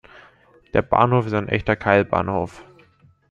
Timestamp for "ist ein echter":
1.27-1.75